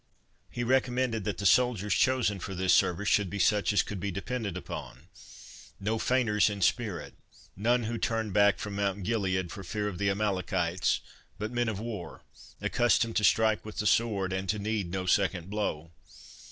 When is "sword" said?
13.85-14.33